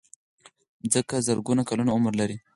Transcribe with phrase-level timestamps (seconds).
[0.81, 2.37] مځکه زرګونه کلونه عمر لري.